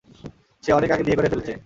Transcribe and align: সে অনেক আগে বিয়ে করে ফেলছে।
সে 0.63 0.71
অনেক 0.73 0.89
আগে 0.91 1.03
বিয়ে 1.03 1.17
করে 1.17 1.31
ফেলছে। 1.31 1.51